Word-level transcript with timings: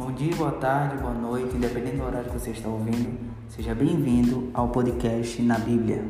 Bom 0.00 0.12
dia, 0.12 0.34
boa 0.34 0.52
tarde, 0.52 0.96
boa 0.96 1.12
noite, 1.12 1.54
independente 1.54 1.96
do 1.96 2.04
horário 2.04 2.30
que 2.30 2.38
você 2.38 2.52
está 2.52 2.66
ouvindo, 2.70 3.20
seja 3.50 3.74
bem-vindo 3.74 4.48
ao 4.54 4.70
podcast 4.70 5.42
Na 5.42 5.58
Bíblia. 5.58 6.02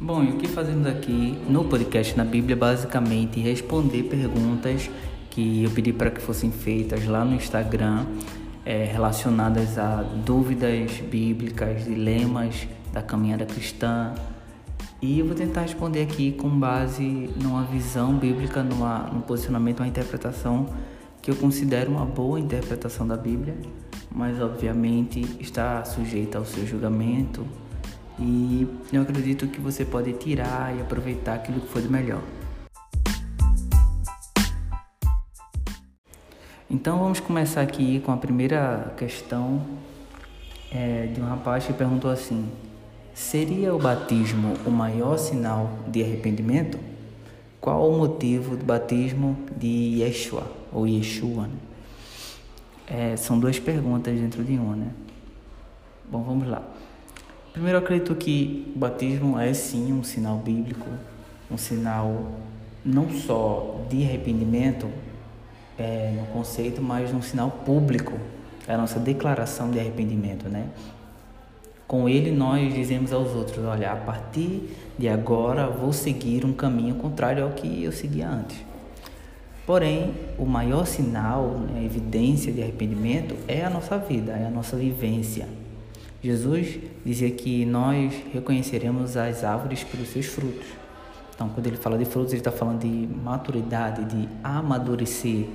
Bom, 0.00 0.24
e 0.24 0.30
o 0.30 0.38
que 0.38 0.48
fazemos 0.48 0.88
aqui 0.88 1.38
no 1.48 1.66
podcast 1.66 2.16
Na 2.16 2.24
Bíblia 2.24 2.56
basicamente 2.56 3.38
responder 3.38 4.02
perguntas 4.02 4.90
que 5.30 5.62
eu 5.62 5.70
pedi 5.70 5.92
para 5.92 6.10
que 6.10 6.20
fossem 6.20 6.50
feitas 6.50 7.06
lá 7.06 7.24
no 7.24 7.36
Instagram, 7.36 8.06
é, 8.66 8.86
relacionadas 8.86 9.78
a 9.78 10.02
dúvidas 10.02 10.90
bíblicas, 11.00 11.84
dilemas 11.84 12.66
da 12.92 13.02
caminhada 13.02 13.46
cristã, 13.46 14.14
e 15.04 15.18
eu 15.18 15.26
vou 15.26 15.34
tentar 15.34 15.60
responder 15.60 16.00
aqui 16.00 16.32
com 16.32 16.48
base 16.48 17.28
numa 17.36 17.62
visão 17.64 18.16
bíblica, 18.16 18.62
numa, 18.62 19.00
num 19.12 19.20
posicionamento, 19.20 19.80
uma 19.80 19.86
interpretação 19.86 20.66
que 21.20 21.30
eu 21.30 21.36
considero 21.36 21.90
uma 21.90 22.06
boa 22.06 22.40
interpretação 22.40 23.06
da 23.06 23.14
Bíblia, 23.14 23.54
mas 24.10 24.40
obviamente 24.40 25.20
está 25.38 25.84
sujeita 25.84 26.38
ao 26.38 26.46
seu 26.46 26.66
julgamento 26.66 27.46
e 28.18 28.66
eu 28.90 29.02
acredito 29.02 29.46
que 29.46 29.60
você 29.60 29.84
pode 29.84 30.10
tirar 30.14 30.74
e 30.74 30.80
aproveitar 30.80 31.34
aquilo 31.34 31.60
que 31.60 31.68
foi 31.68 31.82
de 31.82 31.88
melhor. 31.90 32.22
Então 36.70 36.98
vamos 36.98 37.20
começar 37.20 37.60
aqui 37.60 38.00
com 38.00 38.10
a 38.10 38.16
primeira 38.16 38.94
questão 38.96 39.60
é, 40.72 41.08
de 41.08 41.20
um 41.20 41.26
rapaz 41.26 41.66
que 41.66 41.74
perguntou 41.74 42.10
assim: 42.10 42.48
Seria 43.14 43.72
o 43.72 43.78
batismo 43.78 44.54
o 44.66 44.70
maior 44.70 45.16
sinal 45.18 45.70
de 45.86 46.02
arrependimento? 46.02 46.80
Qual 47.60 47.88
o 47.88 47.96
motivo 47.96 48.56
do 48.56 48.64
batismo 48.64 49.38
de 49.56 50.00
Yeshua 50.00 50.50
ou 50.72 50.84
Yeshua? 50.84 51.46
Né? 51.46 51.54
É, 52.88 53.16
são 53.16 53.38
duas 53.38 53.58
perguntas 53.60 54.18
dentro 54.18 54.42
de 54.42 54.54
uma, 54.54 54.74
né? 54.74 54.88
Bom, 56.10 56.24
vamos 56.24 56.48
lá. 56.48 56.60
Primeiro, 57.52 57.78
acredito 57.78 58.16
que 58.16 58.72
o 58.74 58.78
batismo 58.80 59.38
é 59.38 59.54
sim 59.54 59.92
um 59.92 60.02
sinal 60.02 60.38
bíblico, 60.38 60.86
um 61.48 61.56
sinal 61.56 62.32
não 62.84 63.08
só 63.10 63.80
de 63.88 64.02
arrependimento 64.02 64.90
é, 65.78 66.12
no 66.18 66.26
conceito, 66.26 66.82
mas 66.82 67.14
um 67.14 67.22
sinal 67.22 67.48
público, 67.48 68.12
é 68.66 68.74
a 68.74 68.76
nossa 68.76 68.98
declaração 68.98 69.70
de 69.70 69.78
arrependimento, 69.78 70.48
né? 70.48 70.66
Com 71.86 72.08
ele, 72.08 72.30
nós 72.30 72.72
dizemos 72.72 73.12
aos 73.12 73.30
outros: 73.34 73.64
Olha, 73.64 73.92
a 73.92 73.96
partir 73.96 74.70
de 74.98 75.08
agora 75.08 75.66
vou 75.66 75.92
seguir 75.92 76.44
um 76.44 76.52
caminho 76.52 76.94
contrário 76.94 77.44
ao 77.44 77.50
que 77.50 77.82
eu 77.82 77.92
seguia 77.92 78.28
antes. 78.28 78.64
Porém, 79.66 80.14
o 80.38 80.44
maior 80.44 80.86
sinal, 80.86 81.58
né, 81.58 81.80
a 81.80 81.82
evidência 81.82 82.52
de 82.52 82.62
arrependimento 82.62 83.34
é 83.48 83.64
a 83.64 83.70
nossa 83.70 83.96
vida, 83.96 84.32
é 84.32 84.46
a 84.46 84.50
nossa 84.50 84.76
vivência. 84.76 85.48
Jesus 86.22 86.78
dizia 87.04 87.30
que 87.30 87.64
nós 87.64 88.14
reconheceremos 88.32 89.16
as 89.16 89.44
árvores 89.44 89.82
pelos 89.84 90.08
seus 90.08 90.26
frutos. 90.26 90.66
Então, 91.34 91.48
quando 91.48 91.66
ele 91.66 91.76
fala 91.76 91.98
de 91.98 92.04
frutos, 92.04 92.32
ele 92.32 92.40
está 92.40 92.52
falando 92.52 92.80
de 92.80 93.08
maturidade, 93.22 94.04
de 94.04 94.28
amadurecer 94.42 95.46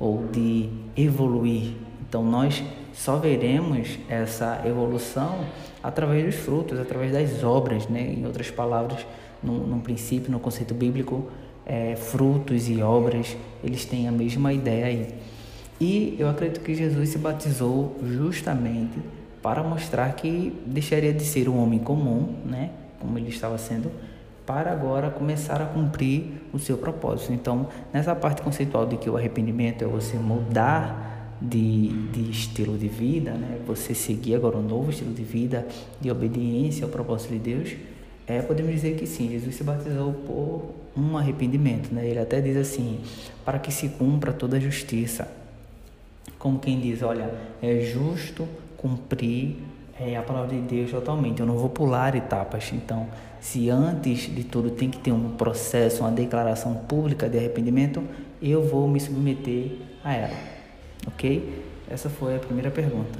ou 0.00 0.26
de 0.26 0.68
evoluir. 0.96 1.72
Então, 2.06 2.24
nós 2.24 2.62
só 2.92 3.16
veremos 3.16 3.98
essa 4.08 4.62
evolução 4.66 5.44
através 5.82 6.24
dos 6.24 6.34
frutos, 6.36 6.78
através 6.78 7.12
das 7.12 7.42
obras, 7.44 7.88
né? 7.88 8.14
Em 8.16 8.26
outras 8.26 8.50
palavras, 8.50 9.06
no, 9.42 9.66
no 9.66 9.80
princípio, 9.80 10.30
no 10.30 10.40
conceito 10.40 10.74
bíblico, 10.74 11.28
é, 11.64 11.96
frutos 11.96 12.68
e 12.68 12.82
obras, 12.82 13.36
eles 13.62 13.84
têm 13.84 14.08
a 14.08 14.12
mesma 14.12 14.52
ideia 14.52 14.86
aí. 14.86 15.14
E 15.80 16.16
eu 16.18 16.28
acredito 16.28 16.60
que 16.60 16.74
Jesus 16.74 17.10
se 17.10 17.18
batizou 17.18 17.96
justamente 18.02 18.98
para 19.40 19.62
mostrar 19.62 20.12
que 20.14 20.60
deixaria 20.66 21.12
de 21.12 21.24
ser 21.24 21.48
um 21.48 21.62
homem 21.62 21.78
comum, 21.78 22.34
né? 22.44 22.70
Como 22.98 23.16
ele 23.16 23.28
estava 23.28 23.56
sendo, 23.58 23.90
para 24.44 24.72
agora 24.72 25.10
começar 25.10 25.60
a 25.60 25.66
cumprir 25.66 26.42
o 26.52 26.58
seu 26.58 26.78
propósito. 26.78 27.32
Então, 27.32 27.68
nessa 27.92 28.16
parte 28.16 28.42
conceitual 28.42 28.86
de 28.86 28.96
que 28.96 29.08
o 29.08 29.16
arrependimento 29.16 29.84
é 29.84 29.86
você 29.86 30.16
mudar 30.16 31.17
de, 31.40 31.88
de 32.10 32.30
estilo 32.30 32.76
de 32.76 32.88
vida, 32.88 33.32
né? 33.32 33.58
você 33.66 33.94
seguir 33.94 34.34
agora 34.34 34.56
um 34.56 34.62
novo 34.62 34.90
estilo 34.90 35.12
de 35.12 35.22
vida, 35.22 35.66
de 36.00 36.10
obediência 36.10 36.84
ao 36.84 36.90
propósito 36.90 37.32
de 37.32 37.38
Deus, 37.38 37.76
é, 38.26 38.42
podemos 38.42 38.72
dizer 38.72 38.96
que 38.96 39.06
sim, 39.06 39.30
Jesus 39.30 39.54
se 39.54 39.64
batizou 39.64 40.12
por 40.12 40.74
um 40.94 41.16
arrependimento. 41.16 41.94
Né? 41.94 42.06
Ele 42.06 42.18
até 42.18 42.40
diz 42.40 42.56
assim: 42.56 43.00
para 43.44 43.58
que 43.58 43.72
se 43.72 43.88
cumpra 43.88 44.32
toda 44.32 44.58
a 44.58 44.60
justiça. 44.60 45.26
Como 46.38 46.58
quem 46.58 46.78
diz: 46.78 47.02
olha, 47.02 47.32
é 47.62 47.80
justo 47.80 48.46
cumprir 48.76 49.56
é, 49.98 50.14
a 50.16 50.22
palavra 50.22 50.54
de 50.54 50.60
Deus 50.60 50.90
totalmente. 50.90 51.40
Eu 51.40 51.46
não 51.46 51.56
vou 51.56 51.70
pular 51.70 52.14
etapas. 52.14 52.70
Então, 52.72 53.06
se 53.40 53.70
antes 53.70 54.34
de 54.34 54.44
tudo 54.44 54.70
tem 54.70 54.90
que 54.90 54.98
ter 54.98 55.12
um 55.12 55.30
processo, 55.30 56.02
uma 56.02 56.12
declaração 56.12 56.74
pública 56.74 57.30
de 57.30 57.38
arrependimento, 57.38 58.02
eu 58.42 58.62
vou 58.62 58.86
me 58.86 59.00
submeter 59.00 59.72
a 60.04 60.14
ela. 60.14 60.57
Ok? 61.08 61.64
Essa 61.88 62.10
foi 62.10 62.36
a 62.36 62.38
primeira 62.38 62.70
pergunta. 62.70 63.18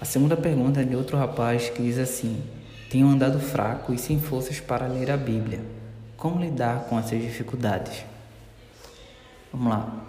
A 0.00 0.04
segunda 0.04 0.36
pergunta 0.36 0.80
é 0.80 0.84
de 0.84 0.96
outro 0.96 1.16
rapaz 1.16 1.70
que 1.70 1.80
diz 1.80 1.96
assim: 1.96 2.42
Tenho 2.90 3.06
andado 3.06 3.38
fraco 3.38 3.92
e 3.92 3.98
sem 3.98 4.20
forças 4.20 4.58
para 4.58 4.88
ler 4.88 5.12
a 5.12 5.16
Bíblia. 5.16 5.60
Como 6.16 6.40
lidar 6.40 6.86
com 6.88 6.98
essas 6.98 7.20
dificuldades? 7.22 8.04
Vamos 9.52 9.68
lá. 9.68 10.04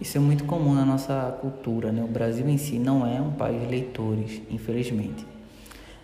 Isso 0.00 0.16
é 0.16 0.20
muito 0.20 0.44
comum 0.44 0.74
na 0.74 0.84
nossa 0.84 1.38
cultura, 1.40 1.92
né? 1.92 2.02
O 2.02 2.08
Brasil 2.08 2.48
em 2.48 2.58
si 2.58 2.76
não 2.78 3.06
é 3.06 3.20
um 3.20 3.30
país 3.30 3.60
de 3.60 3.66
leitores, 3.66 4.42
infelizmente. 4.50 5.24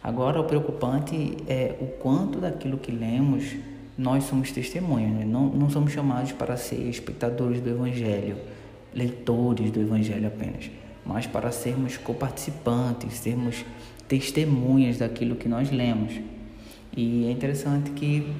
Agora, 0.01 0.41
o 0.41 0.45
preocupante 0.45 1.37
é 1.49 1.75
o 1.81 1.87
quanto 2.01 2.39
daquilo 2.39 2.79
que 2.79 2.93
lemos 2.93 3.57
nós 3.99 4.25
somos 4.25 4.53
testemunhas, 4.53 5.13
né? 5.13 5.25
não, 5.25 5.47
não 5.47 5.71
somos 5.71 5.93
chamados 5.93 6.33
para 6.33 6.57
ser 6.57 6.89
espectadores 6.89 7.61
do 7.61 7.71
Evangelho 7.71 8.37
leitores 8.95 9.71
do 9.71 9.81
Evangelho 9.81 10.27
apenas, 10.27 10.71
mas 11.05 11.27
para 11.27 11.51
sermos 11.51 11.97
coparticipantes, 11.97 13.15
sermos 13.15 13.65
testemunhas 14.09 14.99
daquilo 14.99 15.35
que 15.35 15.49
nós 15.49 15.71
lemos. 15.71 16.13
E 16.97 17.27
é 17.27 17.31
interessante 17.31 17.91
que 17.91 18.33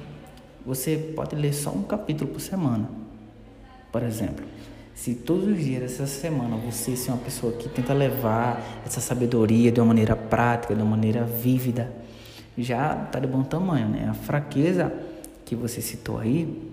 você 0.65 1.13
pode 1.15 1.35
ler 1.35 1.53
só 1.53 1.69
um 1.71 1.83
capítulo 1.83 2.31
por 2.31 2.39
semana, 2.39 2.89
por 3.91 4.01
exemplo. 4.01 4.45
Se 4.95 5.13
todos 5.13 5.45
os 5.45 5.61
dias 5.61 5.81
dessa 5.81 6.07
semana 6.07 6.55
você 6.55 6.95
ser 6.95 7.11
uma 7.11 7.17
pessoa 7.17 7.51
que 7.51 7.67
tenta 7.67 7.93
levar 7.93 8.63
essa 8.85 9.01
sabedoria 9.01 9.69
de 9.69 9.79
uma 9.81 9.87
maneira 9.87 10.15
prática, 10.15 10.73
de 10.73 10.81
uma 10.81 10.91
maneira 10.91 11.25
vívida, 11.25 11.93
já 12.57 13.03
está 13.05 13.19
de 13.19 13.27
bom 13.27 13.43
tamanho, 13.43 13.89
né? 13.89 14.07
A 14.09 14.13
fraqueza 14.13 14.91
que 15.43 15.53
você 15.53 15.81
citou 15.81 16.17
aí 16.17 16.71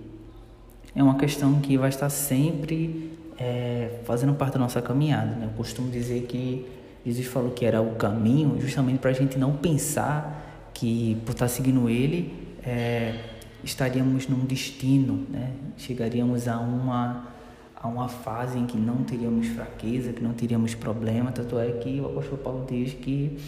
é 0.95 1.03
uma 1.03 1.17
questão 1.17 1.61
que 1.61 1.77
vai 1.77 1.89
estar 1.89 2.09
sempre 2.09 3.11
é, 3.39 4.01
fazendo 4.05 4.35
parte 4.35 4.55
da 4.55 4.59
nossa 4.59 4.81
caminhada. 4.81 5.35
Né? 5.35 5.47
Eu 5.47 5.57
costumo 5.57 5.91
dizer 5.91 6.23
que 6.23 6.67
Jesus 7.05 7.27
falou 7.27 7.51
que 7.51 7.65
era 7.65 7.81
o 7.81 7.95
caminho 7.97 8.61
justamente 8.61 8.99
para 8.99 9.11
a 9.11 9.15
gente 9.15 9.39
não 9.39 9.57
pensar 9.57 10.71
que 10.73 11.21
por 11.25 11.33
estar 11.33 11.49
seguindo 11.49 11.89
Ele 11.89 12.33
é, 12.65 13.19
estaríamos 13.65 14.29
num 14.29 14.45
destino, 14.45 15.27
né? 15.29 15.53
chegaríamos 15.77 16.49
a 16.49 16.59
uma, 16.59 17.29
a 17.77 17.89
uma 17.89 18.09
fase 18.09 18.59
em 18.59 18.67
que 18.67 18.77
não 18.77 19.05
teríamos 19.05 19.49
fraqueza, 19.49 20.13
que 20.13 20.23
não 20.23 20.33
teríamos 20.33 20.75
problema. 20.75 21.33
Tanto 21.33 21.59
é 21.59 21.71
que 21.73 22.01
o 22.01 22.07
apóstolo 22.07 22.39
Paulo 22.39 22.67
diz 22.69 22.95
que 22.95 23.39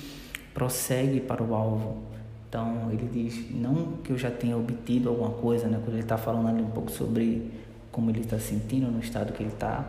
prossegue 0.53 1.21
para 1.21 1.43
o 1.43 1.55
alvo. 1.55 2.03
Então 2.49 2.89
ele 2.93 3.09
diz, 3.13 3.51
não 3.51 3.95
que 4.05 4.11
eu 4.11 4.19
já 4.19 4.31
tenha 4.31 4.57
obtido 4.57 5.09
alguma 5.09 5.31
coisa, 5.31 5.67
né? 5.67 5.81
quando 5.83 5.95
ele 5.95 6.05
está 6.05 6.17
falando 6.17 6.49
ali 6.49 6.63
um 6.63 6.71
pouco 6.71 6.91
sobre 6.91 7.51
como 7.95 8.11
ele 8.11 8.21
está 8.21 8.41
sentindo, 8.41 8.91
no 8.91 8.99
estado 8.99 9.33
que 9.33 9.41
ele 9.41 9.53
está. 9.53 9.85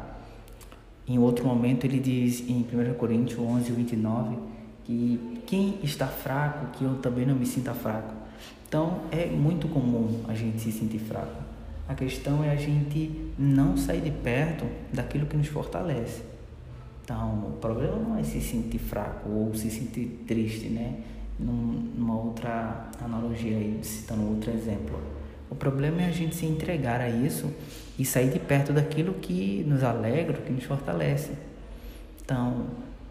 Em 1.08 1.18
outro 1.18 1.44
momento, 1.44 1.86
ele 1.86 2.00
diz 2.00 2.48
em 2.48 2.62
1 2.62 2.94
Coríntios 2.94 3.40
11, 3.40 3.72
29, 3.72 4.38
que 4.84 5.42
quem 5.48 5.80
está 5.82 6.06
fraco, 6.06 6.68
que 6.78 6.84
eu 6.84 6.96
também 7.00 7.26
não 7.26 7.36
me 7.36 7.48
sinta 7.48 7.74
fraco. 7.74 8.14
Então, 8.68 9.02
é 9.12 9.26
muito 9.26 9.68
comum 9.68 10.22
a 10.28 10.36
gente 10.36 10.62
se 10.62 10.72
sentir 10.72 11.00
fraco. 11.00 11.42
A 11.88 11.96
questão 11.96 12.44
é 12.44 12.52
a 12.52 12.56
gente 12.56 13.32
não 13.40 13.76
sair 13.76 14.02
de 14.02 14.12
perto 14.12 14.66
daquilo 14.94 15.26
que 15.26 15.36
nos 15.36 15.48
fortalece. 15.48 16.22
Então, 17.04 17.50
o 17.50 17.58
problema 17.60 17.98
não 17.98 18.18
é 18.18 18.24
se 18.24 18.40
sentir 18.40 18.80
fraco 18.80 19.30
ou 19.30 19.54
se 19.56 19.72
sentir 19.72 20.24
triste, 20.28 20.70
né? 20.70 21.00
Numa 21.40 22.16
outra 22.16 22.88
analogia 23.04 23.58
aí, 23.58 23.80
citando 23.82 24.28
outro 24.28 24.52
exemplo. 24.52 25.00
O 25.50 25.56
problema 25.56 26.02
é 26.02 26.06
a 26.06 26.12
gente 26.12 26.36
se 26.36 26.46
entregar 26.46 27.00
a 27.00 27.10
isso 27.10 27.52
e 27.98 28.06
sair 28.06 28.32
de 28.32 28.40
perto 28.40 28.74
daquilo 28.74 29.14
que 29.14 29.64
nos 29.68 29.84
alegra, 29.84 30.38
que 30.38 30.52
nos 30.52 30.64
fortalece. 30.64 31.32
Então, 32.24 32.66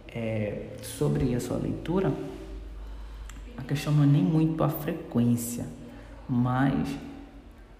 é, 0.08 0.66
sobre 0.82 1.34
a 1.34 1.40
sua 1.40 1.56
leitura, 1.56 2.12
a 3.56 3.62
questão 3.62 3.92
não 3.92 4.04
é 4.04 4.06
nem 4.06 4.22
muito 4.22 4.62
a 4.62 4.68
frequência, 4.68 5.64
mas 6.28 6.88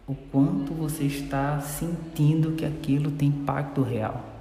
o 0.06 0.14
quanto 0.14 0.72
você 0.72 1.04
está 1.04 1.60
sentindo 1.60 2.52
que 2.52 2.64
aquilo 2.64 3.10
tem 3.10 3.28
impacto 3.28 3.82
real. 3.82 4.32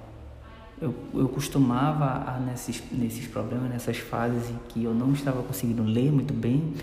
Eu, 0.81 0.94
eu 1.13 1.30
costumava, 1.30 2.30
a, 2.30 2.39
nesses, 2.39 2.83
nesses 2.92 3.27
problemas, 3.27 3.69
nessas 3.69 3.98
fases 3.98 4.50
em 4.50 4.60
que 4.69 4.83
eu 4.83 4.94
não 4.94 5.13
estava 5.13 5.42
conseguindo 5.42 5.83
ler 5.83 6.12
muito 6.12 6.33
bem, 6.33 6.74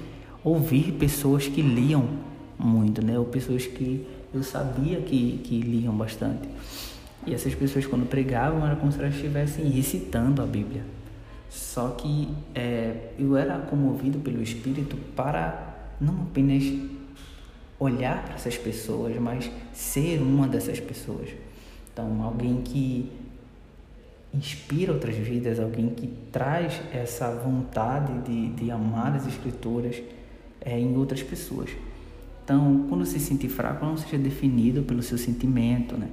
ouvir 0.43 0.93
pessoas 0.93 1.47
que 1.47 1.61
liam 1.61 2.09
muito, 2.65 3.05
né? 3.05 3.19
Ou 3.19 3.25
pessoas 3.25 3.67
que 3.67 4.07
eu 4.33 4.43
sabia 4.43 5.01
que, 5.01 5.41
que 5.45 5.61
liam 5.61 5.95
bastante. 5.95 6.49
E 7.27 7.35
essas 7.35 7.55
pessoas, 7.55 7.87
quando 7.87 8.09
pregavam, 8.09 8.65
era 8.65 8.77
como 8.77 8.91
se 8.91 8.99
elas 8.99 9.15
estivessem 9.15 9.69
recitando 9.69 10.43
a 10.43 10.47
Bíblia. 10.47 10.83
Só 11.49 11.89
que 11.91 12.29
é, 12.55 13.13
eu 13.19 13.37
era 13.37 13.59
comovido 13.59 14.19
pelo 14.21 14.43
Espírito 14.43 14.97
para 15.17 15.75
não 16.01 16.23
apenas 16.23 16.63
olhar 17.79 18.23
para 18.25 18.35
essas 18.35 18.57
pessoas, 18.57 19.17
mas 19.19 19.51
ser 19.73 20.21
uma 20.21 20.47
dessas 20.47 20.79
pessoas. 20.79 21.29
Então, 21.93 22.23
alguém 22.23 22.63
que 22.63 23.11
inspira 24.33 24.93
outras 24.93 25.17
vidas, 25.17 25.59
alguém 25.59 25.89
que 25.91 26.07
traz 26.31 26.81
essa 26.93 27.35
vontade 27.35 28.13
de, 28.21 28.51
de 28.51 28.71
amar 28.71 29.17
as 29.17 29.27
Escrituras 29.27 30.01
é, 30.61 30.79
em 30.79 30.97
outras 30.97 31.23
pessoas. 31.23 31.71
Então, 32.51 32.85
quando 32.89 33.07
se 33.07 33.21
sentir 33.21 33.49
fraco, 33.49 33.87
não 33.87 33.97
seja 33.97 34.19
definido 34.19 34.83
pelo 34.83 35.05
seu 35.05 35.17
sentimento, 35.17 35.97
né? 35.97 36.09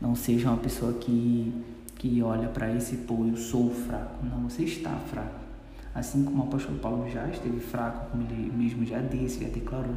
Não 0.00 0.14
seja 0.14 0.48
uma 0.48 0.56
pessoa 0.56 0.94
que, 0.94 1.52
que 1.96 2.22
olha 2.22 2.48
para 2.48 2.72
esse 2.72 2.96
pô, 2.96 3.26
eu 3.26 3.36
sou 3.36 3.70
fraco. 3.70 4.24
Não, 4.24 4.48
você 4.48 4.62
está 4.62 4.92
fraco. 5.10 5.38
Assim 5.94 6.24
como 6.24 6.42
o 6.42 6.46
apóstolo 6.46 6.78
Paulo 6.78 7.06
já 7.10 7.28
esteve 7.28 7.60
fraco, 7.60 8.10
como 8.10 8.22
ele 8.22 8.50
mesmo 8.56 8.86
já 8.86 9.02
disse, 9.02 9.44
já 9.44 9.50
declarou. 9.50 9.96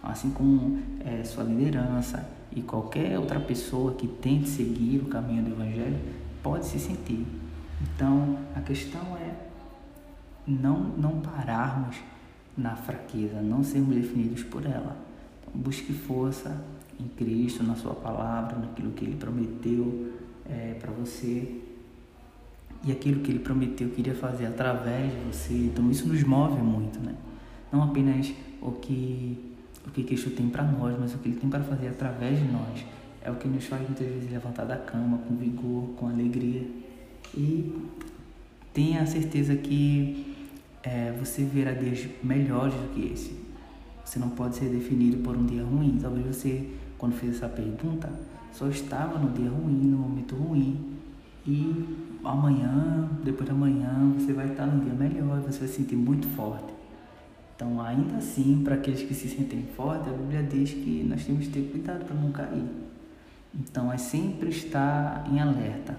Assim 0.00 0.30
como 0.30 0.78
é, 1.04 1.24
sua 1.24 1.42
liderança 1.42 2.24
e 2.52 2.62
qualquer 2.62 3.18
outra 3.18 3.40
pessoa 3.40 3.94
que 3.94 4.06
tente 4.06 4.48
seguir 4.48 4.98
o 4.98 5.06
caminho 5.06 5.42
do 5.42 5.50
Evangelho 5.50 5.98
pode 6.40 6.66
se 6.66 6.78
sentir. 6.78 7.26
Então, 7.82 8.38
a 8.54 8.60
questão 8.60 9.16
é 9.16 9.34
não, 10.46 10.78
não 10.78 11.20
pararmos 11.20 11.96
na 12.56 12.76
fraqueza, 12.76 13.40
não 13.40 13.62
sermos 13.62 13.94
definidos 13.94 14.42
por 14.42 14.64
ela. 14.64 14.96
Então, 15.40 15.60
busque 15.60 15.92
força 15.92 16.62
em 16.98 17.08
Cristo, 17.08 17.62
na 17.62 17.74
Sua 17.74 17.94
palavra, 17.94 18.58
naquilo 18.58 18.92
que 18.92 19.04
Ele 19.04 19.16
prometeu 19.16 20.12
é, 20.48 20.74
para 20.74 20.90
você 20.90 21.60
e 22.84 22.92
aquilo 22.92 23.20
que 23.20 23.30
Ele 23.30 23.40
prometeu 23.40 23.90
queria 23.90 24.14
fazer 24.14 24.46
através 24.46 25.12
de 25.12 25.18
você. 25.30 25.54
Então, 25.54 25.90
isso 25.90 26.08
nos 26.08 26.22
move 26.22 26.60
muito, 26.62 26.98
né? 26.98 27.14
Não 27.72 27.82
apenas 27.82 28.32
o 28.60 28.72
que 28.72 29.46
o 29.86 29.90
que 29.90 30.04
Cristo 30.04 30.30
tem 30.30 30.48
para 30.48 30.62
nós, 30.62 30.94
mas 30.98 31.14
o 31.14 31.18
que 31.18 31.28
Ele 31.28 31.36
tem 31.36 31.48
para 31.48 31.62
fazer 31.62 31.88
através 31.88 32.38
de 32.38 32.44
nós. 32.44 32.84
É 33.22 33.30
o 33.30 33.34
que 33.36 33.48
nos 33.48 33.64
faz 33.64 33.82
muitas 33.82 34.06
vezes 34.06 34.30
levantar 34.30 34.64
da 34.64 34.76
cama 34.76 35.18
com 35.18 35.36
vigor, 35.36 35.88
com 35.96 36.08
alegria. 36.08 36.66
E 37.34 37.72
tenha 38.72 39.02
a 39.02 39.06
certeza 39.06 39.56
que 39.56 40.29
é, 40.82 41.12
você 41.18 41.44
verá 41.44 41.72
dias 41.72 42.08
melhores 42.22 42.74
do 42.74 42.94
que 42.94 43.12
esse. 43.12 43.40
Você 44.04 44.18
não 44.18 44.30
pode 44.30 44.56
ser 44.56 44.68
definido 44.68 45.18
por 45.18 45.36
um 45.36 45.46
dia 45.46 45.62
ruim. 45.62 45.98
Talvez 46.00 46.26
você, 46.26 46.68
quando 46.98 47.14
fez 47.14 47.36
essa 47.36 47.48
pergunta, 47.48 48.10
só 48.52 48.68
estava 48.68 49.18
no 49.18 49.30
dia 49.30 49.48
ruim, 49.48 49.72
no 49.72 49.98
momento 49.98 50.34
ruim. 50.34 50.98
E 51.46 51.84
amanhã, 52.24 53.08
depois 53.22 53.48
da 53.48 53.54
manhã, 53.54 54.12
você 54.18 54.32
vai 54.32 54.48
estar 54.48 54.66
num 54.66 54.80
dia 54.80 54.94
melhor, 54.94 55.40
você 55.40 55.60
vai 55.60 55.68
se 55.68 55.74
sentir 55.74 55.96
muito 55.96 56.26
forte. 56.28 56.72
Então, 57.54 57.80
ainda 57.80 58.16
assim, 58.16 58.62
para 58.64 58.74
aqueles 58.74 59.02
que 59.02 59.14
se 59.14 59.28
sentem 59.28 59.66
fortes, 59.76 60.08
a 60.08 60.16
Bíblia 60.16 60.42
diz 60.42 60.72
que 60.72 61.04
nós 61.08 61.24
temos 61.24 61.46
que 61.46 61.52
ter 61.52 61.70
cuidado 61.70 62.04
para 62.04 62.16
não 62.16 62.32
cair. 62.32 62.64
Então, 63.54 63.92
é 63.92 63.98
sempre 63.98 64.48
estar 64.48 65.26
em 65.30 65.40
alerta, 65.40 65.98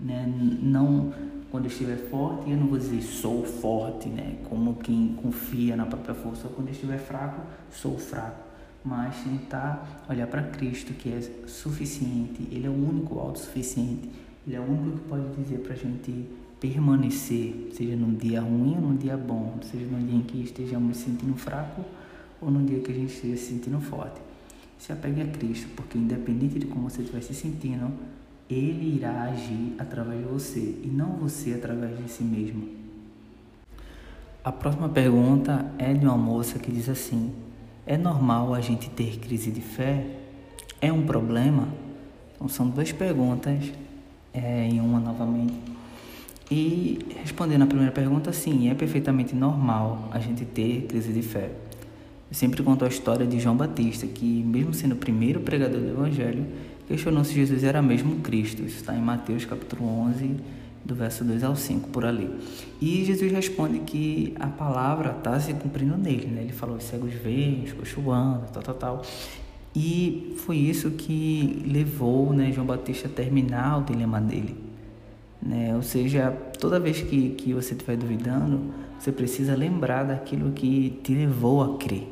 né? 0.00 0.26
Não 0.62 1.12
quando 1.52 1.66
eu 1.66 1.70
estiver 1.70 1.98
forte, 2.08 2.50
eu 2.50 2.56
não 2.56 2.66
vou 2.66 2.78
dizer 2.78 3.02
sou 3.02 3.44
forte, 3.44 4.08
né? 4.08 4.36
Como 4.48 4.76
quem 4.76 5.14
confia 5.22 5.76
na 5.76 5.84
própria 5.84 6.14
força. 6.14 6.48
Quando 6.48 6.68
eu 6.68 6.72
estiver 6.72 6.96
fraco, 6.96 7.42
sou 7.70 7.98
fraco. 7.98 8.42
Mas 8.82 9.16
tentar 9.22 10.02
olhar 10.08 10.26
para 10.28 10.44
Cristo, 10.44 10.94
que 10.94 11.12
é 11.12 11.20
suficiente. 11.46 12.48
Ele 12.50 12.66
é 12.66 12.70
o 12.70 12.72
único 12.72 13.18
autossuficiente. 13.18 14.08
Ele 14.46 14.56
é 14.56 14.60
o 14.60 14.62
único 14.62 15.00
que 15.00 15.08
pode 15.10 15.28
dizer 15.42 15.58
para 15.58 15.74
a 15.74 15.76
gente 15.76 16.26
permanecer, 16.58 17.70
seja 17.74 17.96
num 17.96 18.14
dia 18.14 18.40
ruim 18.40 18.76
ou 18.76 18.80
num 18.80 18.96
dia 18.96 19.18
bom, 19.18 19.58
seja 19.70 19.84
num 19.84 20.06
dia 20.06 20.16
em 20.16 20.22
que 20.22 20.42
estejamos 20.42 20.96
se 20.96 21.04
sentindo 21.04 21.34
fraco 21.34 21.84
ou 22.40 22.50
num 22.50 22.64
dia 22.64 22.78
que 22.78 22.90
a 22.90 22.94
gente 22.94 23.12
esteja 23.12 23.36
se 23.36 23.52
sentindo 23.52 23.78
forte. 23.78 24.18
Se 24.78 24.90
apegue 24.90 25.20
a 25.20 25.26
Cristo, 25.26 25.68
porque 25.76 25.98
independente 25.98 26.58
de 26.58 26.64
como 26.64 26.88
você 26.88 27.02
estiver 27.02 27.20
se 27.20 27.34
sentindo, 27.34 27.92
ele 28.52 28.96
irá 28.96 29.22
agir 29.22 29.74
através 29.78 30.20
de 30.20 30.26
você 30.26 30.60
e 30.82 30.90
não 30.92 31.16
você 31.16 31.54
através 31.54 31.96
de 31.96 32.10
si 32.10 32.22
mesmo. 32.22 32.68
A 34.44 34.50
próxima 34.50 34.88
pergunta 34.88 35.64
é 35.78 35.94
de 35.94 36.04
uma 36.04 36.16
moça 36.16 36.58
que 36.58 36.70
diz 36.70 36.88
assim: 36.88 37.32
É 37.86 37.96
normal 37.96 38.54
a 38.54 38.60
gente 38.60 38.90
ter 38.90 39.18
crise 39.18 39.50
de 39.50 39.60
fé? 39.60 40.04
É 40.80 40.92
um 40.92 41.06
problema? 41.06 41.68
Então, 42.34 42.48
são 42.48 42.68
duas 42.68 42.90
perguntas 42.90 43.72
é, 44.34 44.66
em 44.66 44.80
uma 44.80 44.98
novamente. 44.98 45.54
E 46.50 46.98
respondendo 47.22 47.62
a 47.62 47.66
primeira 47.66 47.92
pergunta, 47.92 48.32
sim, 48.32 48.68
é 48.68 48.74
perfeitamente 48.74 49.34
normal 49.34 50.08
a 50.10 50.18
gente 50.18 50.44
ter 50.44 50.86
crise 50.88 51.12
de 51.12 51.22
fé. 51.22 51.50
Eu 52.30 52.34
sempre 52.34 52.62
conto 52.62 52.84
a 52.84 52.88
história 52.88 53.26
de 53.26 53.38
João 53.38 53.56
Batista, 53.56 54.06
que, 54.06 54.42
mesmo 54.42 54.74
sendo 54.74 54.92
o 54.92 54.96
primeiro 54.96 55.40
pregador 55.40 55.80
do 55.80 55.88
Evangelho, 55.88 56.46
questionou 56.92 57.24
se 57.24 57.32
Jesus 57.32 57.64
era 57.64 57.80
mesmo 57.80 58.16
Cristo. 58.16 58.62
Isso 58.62 58.76
está 58.76 58.94
em 58.94 59.00
Mateus 59.00 59.46
capítulo 59.46 59.88
11, 59.88 60.36
do 60.84 60.94
verso 60.94 61.24
2 61.24 61.42
ao 61.42 61.56
5, 61.56 61.88
por 61.88 62.04
ali. 62.04 62.28
E 62.82 63.02
Jesus 63.04 63.32
responde 63.32 63.78
que 63.78 64.34
a 64.38 64.46
palavra 64.46 65.14
está 65.16 65.40
se 65.40 65.54
cumprindo 65.54 65.96
nele. 65.96 66.26
Né? 66.26 66.42
Ele 66.42 66.52
falou: 66.52 66.76
os 66.76 66.84
cegos 66.84 67.14
veem, 67.14 67.64
os 67.64 67.72
coxos 67.72 68.04
tal, 68.52 68.62
tal, 68.62 68.74
tal. 68.74 69.02
E 69.74 70.34
foi 70.44 70.58
isso 70.58 70.90
que 70.90 71.62
levou 71.66 72.34
né, 72.34 72.52
João 72.52 72.66
Batista 72.66 73.08
a 73.08 73.10
terminar 73.10 73.78
o 73.78 73.84
dilema 73.84 74.20
dele. 74.20 74.54
Né? 75.40 75.74
Ou 75.74 75.82
seja, 75.82 76.30
toda 76.60 76.78
vez 76.78 77.00
que, 77.00 77.30
que 77.30 77.54
você 77.54 77.72
estiver 77.72 77.96
duvidando, 77.96 78.60
você 78.98 79.10
precisa 79.10 79.56
lembrar 79.56 80.04
daquilo 80.04 80.52
que 80.52 81.00
te 81.02 81.14
levou 81.14 81.62
a 81.62 81.78
crer. 81.78 82.06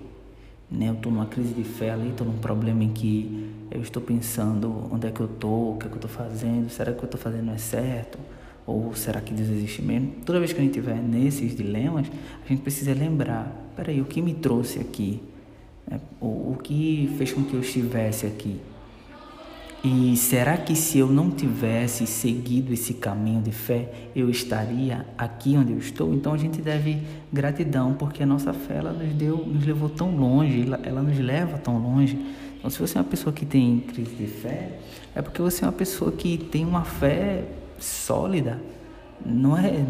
Né? 0.70 0.88
Eu 0.88 0.94
estou 0.94 1.12
numa 1.12 1.26
crise 1.26 1.52
de 1.52 1.64
fé 1.64 1.90
ali, 1.90 2.08
estou 2.08 2.26
num 2.26 2.38
problema 2.38 2.82
em 2.82 2.92
que 2.94 3.59
eu 3.70 3.80
estou 3.80 4.02
pensando 4.02 4.88
onde 4.90 5.06
é 5.06 5.10
que 5.10 5.20
eu 5.20 5.26
estou, 5.26 5.74
o 5.74 5.78
que 5.78 5.86
é 5.86 5.88
que 5.88 5.94
eu 5.94 6.06
estou 6.06 6.10
fazendo, 6.10 6.68
será 6.70 6.90
que 6.92 6.96
o 6.96 7.00
que 7.00 7.04
eu 7.04 7.16
estou 7.16 7.20
fazendo 7.20 7.50
é 7.50 7.58
certo? 7.58 8.18
Ou 8.66 8.94
será 8.94 9.20
que 9.20 9.32
Deus 9.32 9.48
existe 9.48 9.82
mesmo? 9.82 10.12
Toda 10.24 10.38
vez 10.38 10.52
que 10.52 10.60
a 10.60 10.62
gente 10.62 10.78
estiver 10.78 10.96
nesses 10.96 11.56
dilemas, 11.56 12.06
a 12.44 12.48
gente 12.48 12.62
precisa 12.62 12.92
lembrar, 12.92 13.52
peraí, 13.76 14.00
o 14.00 14.04
que 14.04 14.20
me 14.20 14.34
trouxe 14.34 14.78
aqui? 14.78 15.22
É, 15.90 15.98
o, 16.20 16.52
o 16.52 16.58
que 16.62 17.12
fez 17.16 17.32
com 17.32 17.42
que 17.42 17.54
eu 17.54 17.60
estivesse 17.60 18.26
aqui? 18.26 18.60
E 19.82 20.14
será 20.18 20.58
que 20.58 20.76
se 20.76 20.98
eu 20.98 21.06
não 21.06 21.30
tivesse 21.30 22.06
seguido 22.06 22.70
esse 22.70 22.92
caminho 22.92 23.40
de 23.40 23.50
fé, 23.50 23.90
eu 24.14 24.28
estaria 24.28 25.06
aqui 25.16 25.56
onde 25.56 25.72
eu 25.72 25.78
estou? 25.78 26.12
Então 26.12 26.34
a 26.34 26.36
gente 26.36 26.60
deve 26.60 26.98
gratidão, 27.32 27.94
porque 27.94 28.22
a 28.22 28.26
nossa 28.26 28.52
fé 28.52 28.74
ela 28.74 28.92
nos 28.92 29.14
deu, 29.14 29.38
nos 29.38 29.64
levou 29.64 29.88
tão 29.88 30.14
longe, 30.14 30.66
ela, 30.66 30.80
ela 30.82 31.02
nos 31.02 31.18
leva 31.18 31.56
tão 31.56 31.78
longe. 31.78 32.18
Então 32.60 32.70
se 32.70 32.78
você 32.78 32.96
é 32.96 33.00
uma 33.00 33.08
pessoa 33.08 33.32
que 33.32 33.44
tem 33.44 33.80
crise 33.80 34.14
de 34.14 34.26
fé, 34.26 34.78
é 35.14 35.20
porque 35.20 35.42
você 35.42 35.64
é 35.64 35.66
uma 35.66 35.72
pessoa 35.72 36.12
que 36.12 36.38
tem 36.38 36.64
uma 36.64 36.84
fé 36.84 37.44
sólida. 37.78 38.60
Não 39.24 39.56
é, 39.56 39.82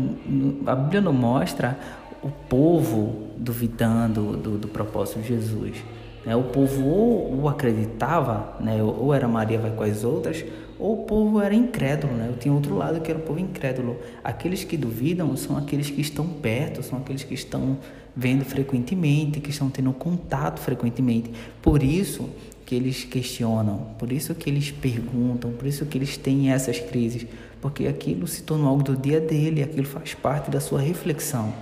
a 0.66 0.74
Bíblia 0.74 1.00
não 1.00 1.12
mostra 1.12 1.78
o 2.22 2.30
povo 2.30 3.29
duvidando 3.40 4.36
do, 4.36 4.58
do 4.58 4.68
propósito 4.68 5.20
de 5.20 5.28
Jesus. 5.28 5.76
Né? 6.24 6.36
O 6.36 6.44
povo 6.44 6.84
ou, 6.86 7.40
ou 7.40 7.48
acreditava, 7.48 8.56
né? 8.60 8.82
ou 8.82 9.14
era 9.14 9.26
Maria 9.26 9.58
vai 9.58 9.70
com 9.70 9.82
as 9.82 10.04
outras, 10.04 10.44
ou 10.78 11.02
o 11.02 11.04
povo 11.04 11.40
era 11.40 11.54
incrédulo. 11.54 12.12
Né? 12.14 12.28
Eu 12.28 12.36
tinha 12.36 12.52
outro 12.52 12.76
lado 12.76 13.00
que 13.00 13.10
era 13.10 13.18
o 13.18 13.22
povo 13.22 13.40
incrédulo. 13.40 13.98
Aqueles 14.22 14.62
que 14.64 14.76
duvidam 14.76 15.34
são 15.36 15.56
aqueles 15.56 15.90
que 15.90 16.00
estão 16.00 16.26
perto, 16.26 16.82
são 16.82 16.98
aqueles 16.98 17.24
que 17.24 17.34
estão 17.34 17.78
vendo 18.14 18.44
frequentemente, 18.44 19.40
que 19.40 19.50
estão 19.50 19.70
tendo 19.70 19.92
contato 19.92 20.60
frequentemente. 20.60 21.30
Por 21.62 21.82
isso 21.82 22.28
que 22.66 22.74
eles 22.74 23.04
questionam, 23.04 23.94
por 23.98 24.12
isso 24.12 24.34
que 24.34 24.48
eles 24.48 24.70
perguntam, 24.70 25.50
por 25.50 25.66
isso 25.66 25.84
que 25.86 25.98
eles 25.98 26.16
têm 26.16 26.52
essas 26.52 26.78
crises, 26.78 27.26
porque 27.60 27.86
aquilo 27.86 28.26
se 28.28 28.42
tornou 28.42 28.68
algo 28.68 28.82
do 28.82 28.96
dia 28.96 29.20
dele, 29.20 29.62
aquilo 29.62 29.86
faz 29.86 30.14
parte 30.14 30.50
da 30.50 30.60
sua 30.60 30.80
reflexão. 30.80 31.52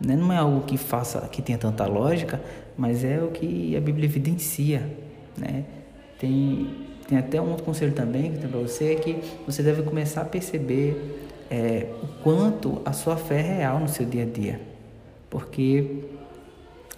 Né? 0.00 0.16
Não 0.16 0.32
é 0.32 0.36
algo 0.36 0.62
que 0.62 0.76
faça, 0.76 1.20
que 1.28 1.42
tenha 1.42 1.58
tanta 1.58 1.86
lógica, 1.86 2.40
mas 2.76 3.04
é 3.04 3.22
o 3.22 3.28
que 3.28 3.76
a 3.76 3.80
Bíblia 3.80 4.06
evidencia, 4.06 4.82
né? 5.36 5.64
Tem, 6.18 6.68
tem 7.08 7.18
até 7.18 7.40
um 7.40 7.50
outro 7.50 7.64
conselho 7.64 7.92
também 7.92 8.32
que 8.32 8.38
tem 8.38 8.48
para 8.48 8.60
você, 8.60 8.92
é 8.92 8.94
que 8.96 9.20
você 9.46 9.62
deve 9.62 9.82
começar 9.82 10.22
a 10.22 10.24
perceber 10.24 11.20
é, 11.50 11.88
o 12.02 12.06
quanto 12.22 12.80
a 12.84 12.92
sua 12.92 13.16
fé 13.16 13.40
é 13.40 13.56
real 13.56 13.78
no 13.78 13.88
seu 13.88 14.06
dia 14.06 14.22
a 14.22 14.26
dia. 14.26 14.60
Porque 15.28 16.02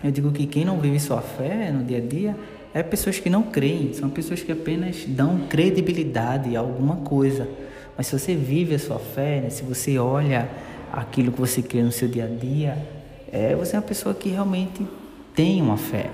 eu 0.03 0.11
digo 0.11 0.31
que 0.31 0.47
quem 0.47 0.65
não 0.65 0.79
vive 0.79 1.01
sua 1.01 1.21
fé 1.21 1.71
no 1.73 1.83
dia 1.83 1.99
a 1.99 2.01
dia 2.01 2.37
é 2.75 2.83
pessoas 2.83 3.19
que 3.19 3.31
não 3.31 3.43
creem, 3.43 3.95
são 3.95 4.11
pessoas 4.11 4.43
que 4.43 4.53
apenas 4.53 5.05
dão 5.07 5.47
credibilidade 5.49 6.55
a 6.57 6.61
alguma 6.61 6.97
coisa. 6.97 7.49
Mas 7.97 8.09
se 8.09 8.19
você 8.19 8.35
vive 8.35 8.75
a 8.75 8.79
sua 8.79 8.99
fé, 8.99 9.41
né, 9.41 9.51
se 9.51 9.63
você 9.63 9.99
olha 9.99 10.49
aquilo 10.93 11.33
que 11.33 11.41
você 11.41 11.63
crê 11.63 11.83
no 11.83 11.93
seu 11.93 12.09
dia 12.09 12.25
a 12.25 12.29
dia, 12.29 12.77
é, 13.33 13.55
você 13.55 13.77
é 13.77 13.79
uma 13.79 13.85
pessoa 13.85 14.15
que 14.15 14.29
realmente 14.29 14.87
tem 15.35 15.61
uma 15.61 15.77
fé. 15.77 16.11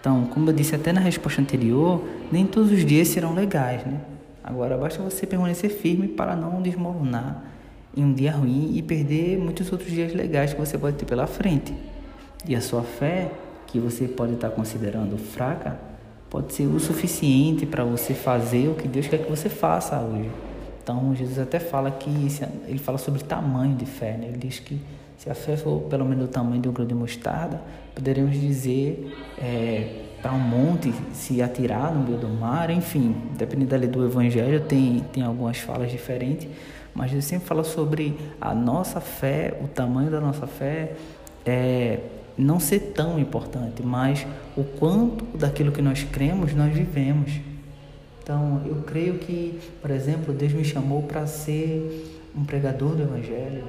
Então, 0.00 0.24
como 0.26 0.48
eu 0.50 0.54
disse 0.54 0.74
até 0.74 0.92
na 0.92 1.00
resposta 1.00 1.40
anterior, 1.40 2.02
nem 2.30 2.46
todos 2.46 2.70
os 2.70 2.84
dias 2.84 3.08
serão 3.08 3.34
legais, 3.34 3.84
né? 3.84 4.00
Agora, 4.42 4.76
basta 4.78 5.02
você 5.02 5.26
permanecer 5.26 5.70
firme 5.70 6.06
para 6.06 6.36
não 6.36 6.62
desmoronar 6.62 7.42
em 7.96 8.04
um 8.04 8.12
dia 8.12 8.30
ruim 8.30 8.76
e 8.76 8.82
perder 8.82 9.38
muitos 9.38 9.72
outros 9.72 9.90
dias 9.90 10.14
legais 10.14 10.52
que 10.52 10.60
você 10.60 10.78
pode 10.78 10.96
ter 10.96 11.06
pela 11.06 11.26
frente. 11.26 11.74
E 12.46 12.54
a 12.54 12.60
sua 12.60 12.82
fé, 12.82 13.32
que 13.66 13.80
você 13.80 14.06
pode 14.06 14.34
estar 14.34 14.50
considerando 14.50 15.18
fraca, 15.18 15.76
pode 16.30 16.52
ser 16.52 16.66
o 16.66 16.78
suficiente 16.78 17.66
para 17.66 17.82
você 17.84 18.14
fazer 18.14 18.68
o 18.68 18.74
que 18.74 18.86
Deus 18.86 19.08
quer 19.08 19.18
que 19.18 19.28
você 19.28 19.48
faça 19.48 19.98
hoje. 19.98 20.30
Então, 20.86 21.12
Jesus 21.16 21.36
até 21.40 21.58
fala 21.58 21.90
que 21.90 22.08
ele 22.68 22.78
fala 22.78 22.96
sobre 22.96 23.20
tamanho 23.24 23.74
de 23.74 23.84
fé, 23.84 24.16
né? 24.16 24.28
Ele 24.28 24.38
diz 24.38 24.60
que 24.60 24.80
se 25.18 25.28
a 25.28 25.34
fé 25.34 25.56
for 25.56 25.80
pelo 25.90 26.04
menos 26.04 26.28
do 26.28 26.30
tamanho 26.30 26.62
de 26.62 26.68
um 26.68 26.72
grão 26.72 26.86
de 26.86 26.94
mostarda, 26.94 27.60
poderemos 27.92 28.38
dizer 28.38 29.12
é, 29.36 30.04
para 30.22 30.32
um 30.32 30.38
monte 30.38 30.94
se 31.12 31.42
atirar 31.42 31.92
no 31.92 32.04
meio 32.04 32.18
do 32.18 32.28
mar, 32.28 32.70
enfim, 32.70 33.16
dependendo 33.36 33.70
da 33.70 33.76
lei 33.76 33.88
do 33.88 34.04
evangelho, 34.04 34.60
tem, 34.60 35.00
tem 35.12 35.24
algumas 35.24 35.58
falas 35.58 35.90
diferentes, 35.90 36.46
mas 36.94 37.10
Jesus 37.10 37.24
sempre 37.24 37.48
fala 37.48 37.64
sobre 37.64 38.16
a 38.40 38.54
nossa 38.54 39.00
fé, 39.00 39.58
o 39.60 39.66
tamanho 39.66 40.08
da 40.08 40.20
nossa 40.20 40.46
fé, 40.46 40.92
é, 41.44 41.98
não 42.38 42.60
ser 42.60 42.92
tão 42.94 43.18
importante, 43.18 43.82
mas 43.82 44.24
o 44.56 44.62
quanto 44.62 45.36
daquilo 45.36 45.72
que 45.72 45.82
nós 45.82 46.04
cremos 46.04 46.54
nós 46.54 46.72
vivemos. 46.72 47.32
Então, 48.26 48.60
eu 48.66 48.82
creio 48.84 49.18
que, 49.18 49.56
por 49.80 49.88
exemplo, 49.88 50.34
Deus 50.34 50.52
me 50.52 50.64
chamou 50.64 51.00
para 51.04 51.28
ser 51.28 52.12
um 52.36 52.44
pregador 52.44 52.96
do 52.96 53.02
Evangelho 53.04 53.62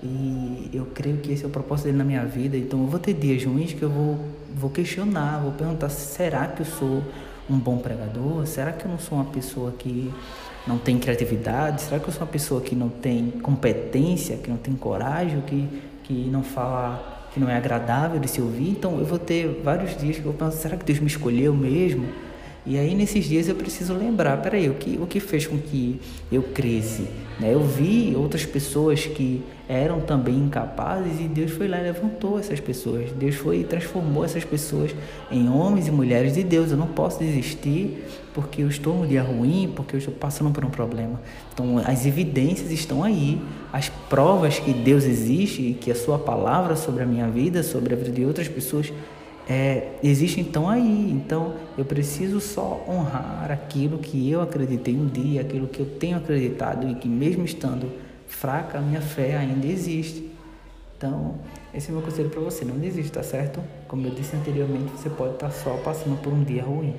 e 0.00 0.70
eu 0.72 0.86
creio 0.86 1.16
que 1.16 1.32
esse 1.32 1.42
é 1.42 1.48
o 1.48 1.50
propósito 1.50 1.86
dele 1.86 1.98
na 1.98 2.04
minha 2.04 2.24
vida. 2.24 2.56
Então, 2.56 2.78
eu 2.78 2.86
vou 2.86 3.00
ter 3.00 3.12
dias 3.12 3.44
ruins 3.44 3.72
que 3.72 3.82
eu 3.82 3.90
vou, 3.90 4.20
vou 4.54 4.70
questionar, 4.70 5.40
vou 5.40 5.50
perguntar: 5.50 5.88
será 5.88 6.46
que 6.46 6.60
eu 6.60 6.64
sou 6.64 7.02
um 7.50 7.58
bom 7.58 7.78
pregador? 7.78 8.46
Será 8.46 8.70
que 8.70 8.84
eu 8.84 8.90
não 8.92 9.00
sou 9.00 9.18
uma 9.18 9.24
pessoa 9.24 9.72
que 9.72 10.14
não 10.64 10.78
tem 10.78 10.96
criatividade? 10.96 11.82
Será 11.82 11.98
que 11.98 12.06
eu 12.06 12.12
sou 12.12 12.22
uma 12.22 12.30
pessoa 12.30 12.60
que 12.60 12.76
não 12.76 12.88
tem 12.88 13.32
competência, 13.42 14.36
que 14.36 14.48
não 14.48 14.58
tem 14.58 14.76
coragem, 14.76 15.40
que, 15.40 15.68
que 16.04 16.12
não 16.30 16.44
fala 16.44 17.26
que 17.32 17.40
não 17.40 17.50
é 17.50 17.56
agradável 17.56 18.20
de 18.20 18.28
se 18.28 18.40
ouvir. 18.40 18.70
Então 18.70 18.96
eu 18.96 19.04
vou 19.04 19.18
ter 19.18 19.60
vários 19.64 19.96
dias 19.96 20.14
que 20.14 20.24
eu 20.24 20.30
vou 20.30 20.34
pensar, 20.34 20.52
será 20.52 20.76
que 20.76 20.84
Deus 20.84 21.00
me 21.00 21.08
escolheu 21.08 21.52
mesmo? 21.52 22.06
E 22.66 22.78
aí 22.78 22.94
nesses 22.94 23.26
dias 23.26 23.46
eu 23.46 23.54
preciso 23.54 23.92
lembrar, 23.92 24.38
peraí, 24.40 24.70
o 24.70 24.74
que, 24.74 24.98
o 24.98 25.06
que 25.06 25.20
fez 25.20 25.46
com 25.46 25.58
que 25.58 26.00
eu 26.32 26.42
cresce? 26.42 27.06
Né? 27.38 27.52
Eu 27.52 27.60
vi 27.60 28.14
outras 28.16 28.46
pessoas 28.46 29.04
que 29.04 29.42
eram 29.68 30.00
também 30.00 30.34
incapazes 30.36 31.20
e 31.20 31.24
Deus 31.24 31.50
foi 31.50 31.68
lá 31.68 31.78
e 31.78 31.82
levantou 31.82 32.38
essas 32.38 32.60
pessoas. 32.60 33.10
Deus 33.12 33.34
foi 33.34 33.58
e 33.58 33.64
transformou 33.64 34.24
essas 34.24 34.44
pessoas 34.44 34.94
em 35.30 35.48
homens 35.48 35.88
e 35.88 35.90
mulheres 35.90 36.34
de 36.34 36.42
Deus. 36.42 36.70
Eu 36.70 36.78
não 36.78 36.86
posso 36.86 37.18
desistir 37.18 38.04
porque 38.32 38.62
eu 38.62 38.68
estou 38.68 38.94
num 38.94 39.06
dia 39.06 39.22
ruim, 39.22 39.70
porque 39.76 39.94
eu 39.94 39.98
estou 39.98 40.14
passando 40.14 40.50
por 40.50 40.64
um 40.64 40.70
problema. 40.70 41.20
Então 41.52 41.78
as 41.84 42.06
evidências 42.06 42.70
estão 42.70 43.02
aí, 43.02 43.40
as 43.72 43.90
provas 44.08 44.58
que 44.58 44.72
Deus 44.72 45.04
existe 45.04 45.60
e 45.60 45.74
que 45.74 45.90
a 45.90 45.94
sua 45.94 46.18
palavra 46.18 46.76
sobre 46.76 47.02
a 47.02 47.06
minha 47.06 47.28
vida, 47.28 47.62
sobre 47.62 47.92
a 47.92 47.96
vida 47.96 48.10
de 48.10 48.24
outras 48.24 48.48
pessoas 48.48 48.90
é, 49.48 49.98
existe 50.02 50.40
então 50.40 50.68
aí. 50.68 51.10
Então 51.10 51.54
eu 51.76 51.84
preciso 51.84 52.40
só 52.40 52.84
honrar 52.88 53.50
aquilo 53.50 53.98
que 53.98 54.30
eu 54.30 54.40
acreditei 54.40 54.96
um 54.96 55.06
dia, 55.06 55.40
aquilo 55.40 55.66
que 55.66 55.80
eu 55.80 55.86
tenho 55.86 56.16
acreditado 56.16 56.88
e 56.88 56.94
que 56.94 57.08
mesmo 57.08 57.44
estando 57.44 57.90
fraca, 58.26 58.78
a 58.78 58.80
minha 58.80 59.00
fé 59.00 59.36
ainda 59.36 59.66
existe. 59.66 60.32
Então, 60.96 61.34
esse 61.74 61.88
é 61.88 61.92
o 61.92 61.96
meu 61.96 62.04
conselho 62.04 62.30
para 62.30 62.40
você. 62.40 62.64
Não 62.64 62.78
desista, 62.78 63.20
tá 63.20 63.22
certo? 63.22 63.60
Como 63.86 64.06
eu 64.06 64.14
disse 64.14 64.34
anteriormente, 64.36 64.90
você 64.92 65.10
pode 65.10 65.34
estar 65.34 65.50
só 65.50 65.76
passando 65.78 66.20
por 66.22 66.32
um 66.32 66.42
dia 66.42 66.62
ruim. 66.62 66.94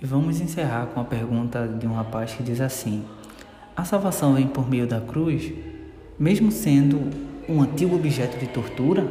E 0.00 0.04
vamos 0.04 0.40
encerrar 0.40 0.86
com 0.86 1.00
a 1.00 1.04
pergunta 1.04 1.66
de 1.66 1.86
um 1.86 1.94
rapaz 1.94 2.34
que 2.34 2.42
diz 2.42 2.60
assim: 2.60 3.04
A 3.74 3.84
salvação 3.84 4.34
vem 4.34 4.46
por 4.46 4.68
meio 4.68 4.86
da 4.86 5.00
cruz, 5.00 5.50
mesmo 6.18 6.52
sendo 6.52 7.10
um 7.48 7.62
antigo 7.62 7.96
objeto 7.96 8.36
de 8.38 8.46
tortura? 8.48 9.06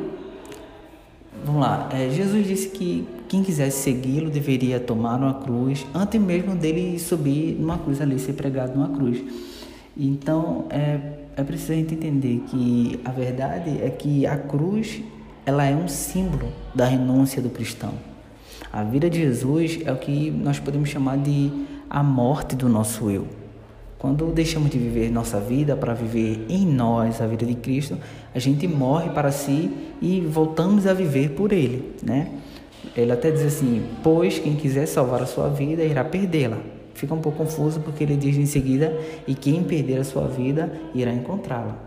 Vamos 1.44 1.62
lá, 1.62 1.90
é, 1.92 2.10
Jesus 2.10 2.48
disse 2.48 2.70
que 2.70 3.08
quem 3.28 3.44
quisesse 3.44 3.84
segui-lo 3.84 4.30
deveria 4.30 4.80
tomar 4.80 5.18
uma 5.18 5.34
cruz 5.34 5.86
antes 5.94 6.20
mesmo 6.20 6.56
dele 6.56 6.98
subir 7.00 7.56
numa 7.60 7.78
cruz 7.78 8.02
ali, 8.02 8.18
ser 8.20 8.34
pregado 8.34 8.78
numa 8.78 8.90
cruz. 8.90 9.22
Então 9.98 10.66
é, 10.70 11.00
é 11.36 11.44
preciso 11.44 11.74
a 11.74 11.76
gente 11.76 11.94
entender 11.94 12.44
que 12.48 13.00
a 13.04 13.12
verdade 13.12 13.82
é 13.82 13.90
que 13.90 14.26
a 14.26 14.38
cruz 14.38 15.02
ela 15.46 15.66
é 15.66 15.76
um 15.76 15.88
símbolo 15.88 16.52
da 16.74 16.86
renúncia 16.86 17.42
do 17.42 17.50
cristão. 17.50 17.94
A 18.72 18.84
vida 18.84 19.10
de 19.10 19.20
Jesus 19.20 19.80
é 19.86 19.92
o 19.92 19.98
que 19.98 20.32
nós 20.32 20.60
podemos 20.60 20.90
chamar 20.90 21.18
de 21.18 21.52
a 21.90 22.02
morte 22.02 22.56
do 22.56 22.68
nosso 22.68 23.10
eu. 23.10 23.28
Quando 23.98 24.26
deixamos 24.34 24.70
de 24.70 24.78
viver 24.78 25.10
nossa 25.10 25.40
vida 25.40 25.76
para 25.76 25.94
viver 25.94 26.46
em 26.50 26.66
nós 26.66 27.22
a 27.22 27.28
vida 27.28 27.46
de 27.46 27.56
Cristo, 27.56 27.98
a 28.34 28.40
gente 28.40 28.68
morre 28.68 29.10
para 29.10 29.32
si 29.32 29.72
e 30.02 30.20
voltamos 30.22 30.86
a 30.86 30.94
viver 30.94 31.32
por 31.32 31.52
Ele, 31.52 31.94
né? 32.04 32.30
Ele 32.96 33.12
até 33.12 33.32
diz 33.32 33.42
assim: 33.42 33.84
Pois 34.04 34.38
quem 34.38 34.56
quiser 34.56 34.86
salvar 34.86 35.22
a 35.22 35.26
sua 35.26 35.50
vida 35.50 35.84
irá 35.84 36.04
perdê-la. 36.04 36.58
Fica 36.94 37.14
um 37.14 37.20
pouco 37.20 37.40
confuso 37.40 37.80
porque 37.80 38.04
ele 38.04 38.16
diz 38.16 38.38
em 38.38 38.46
seguida: 38.46 38.98
E 39.28 39.34
quem 39.34 39.64
perder 39.64 40.00
a 40.00 40.04
sua 40.04 40.28
vida 40.28 40.72
irá 40.94 41.12
encontrá-la. 41.12 41.78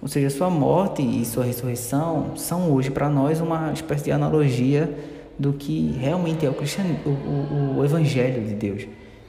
Ou 0.00 0.08
seja, 0.08 0.28
sua 0.30 0.50
morte 0.50 1.02
e 1.02 1.24
sua 1.24 1.44
ressurreição 1.44 2.36
são 2.36 2.70
hoje 2.70 2.90
para 2.90 3.08
nós 3.08 3.40
uma 3.40 3.72
espécie 3.72 4.04
de 4.04 4.12
analogia 4.12 4.92
do 5.38 5.52
que 5.52 5.96
realmente 5.98 6.44
é 6.46 6.50
o, 6.50 6.52
o, 6.52 7.10
o, 7.10 7.78
o 7.78 7.84
Evangelho 7.84 8.46
de 8.46 8.54
Deus. 8.54 8.86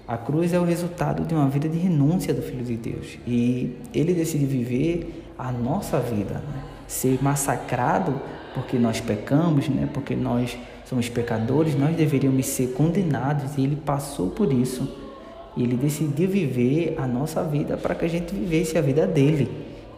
A 0.07 0.17
cruz 0.17 0.53
é 0.53 0.59
o 0.59 0.63
resultado 0.63 1.25
de 1.25 1.33
uma 1.33 1.49
vida 1.49 1.67
de 1.67 1.77
renúncia 1.77 2.33
do 2.33 2.41
Filho 2.41 2.63
de 2.63 2.77
Deus. 2.77 3.17
E 3.27 3.75
ele 3.93 4.13
decide 4.13 4.45
viver 4.45 5.25
a 5.37 5.51
nossa 5.51 5.99
vida, 5.99 6.35
né? 6.35 6.63
ser 6.87 7.21
massacrado 7.21 8.19
porque 8.53 8.79
nós 8.79 9.01
pecamos, 9.01 9.67
né? 9.67 9.89
porque 9.93 10.15
nós 10.15 10.57
somos 10.85 11.09
pecadores, 11.09 11.75
nós 11.75 11.93
deveríamos 11.93 12.45
ser 12.45 12.67
condenados 12.67 13.57
e 13.57 13.63
ele 13.65 13.75
passou 13.75 14.29
por 14.29 14.53
isso. 14.53 14.89
E 15.57 15.63
ele 15.63 15.75
decidiu 15.75 16.29
viver 16.29 16.95
a 16.97 17.05
nossa 17.05 17.43
vida 17.43 17.75
para 17.75 17.93
que 17.93 18.05
a 18.05 18.07
gente 18.07 18.33
vivesse 18.33 18.77
a 18.77 18.81
vida 18.81 19.05
dele, 19.05 19.49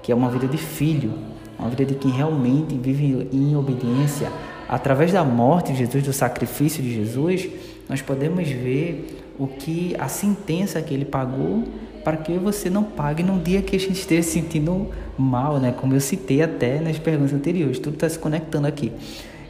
que 0.02 0.12
é 0.12 0.16
uma 0.16 0.32
vida 0.32 0.48
de 0.48 0.58
filho, 0.58 1.14
uma 1.60 1.70
vida 1.70 1.86
de 1.86 1.94
quem 1.94 2.10
realmente 2.10 2.76
vive 2.76 3.30
em 3.32 3.56
obediência. 3.56 4.32
Através 4.68 5.12
da 5.12 5.24
morte 5.24 5.72
de 5.72 5.80
Jesus, 5.80 6.04
do 6.04 6.14
sacrifício 6.14 6.82
de 6.82 6.94
Jesus, 6.96 7.48
nós 7.88 8.02
podemos 8.02 8.48
ver 8.50 9.29
o 9.40 9.48
que 9.48 9.96
a 9.98 10.10
sentença 10.10 10.82
que 10.82 10.94
ele 10.94 11.06
pagou 11.06 11.64
para 12.04 12.18
que 12.18 12.34
você 12.34 12.70
não 12.70 12.84
pague 12.84 13.24
num 13.24 13.40
dia 13.40 13.62
que 13.62 13.76
a 13.76 13.80
gente 13.80 13.94
esteja 13.94 14.24
se 14.24 14.32
sentindo 14.32 14.90
mal, 15.18 15.60
né? 15.60 15.72
Como 15.72 15.94
eu 15.94 16.02
citei 16.02 16.42
até 16.42 16.80
nas 16.80 17.00
perguntas 17.00 17.34
anteriores, 17.34 17.80
tudo 17.80 17.94
está 17.94 18.10
se 18.10 18.20
conectando 18.20 18.68
aqui. 18.68 18.92